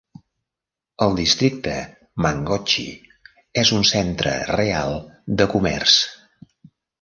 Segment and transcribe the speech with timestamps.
[1.05, 1.73] El districte
[2.25, 2.85] Mangochi
[3.65, 4.99] és un centre real
[5.43, 6.01] de comerç.